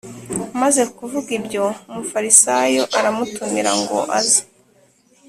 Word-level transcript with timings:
Amaze 0.55 0.81
kuvuga 0.97 1.29
ibyo 1.39 1.65
Umufarisayo 1.89 2.83
aramutumira 2.97 3.71
ngo 3.79 3.97
aze 4.17 4.41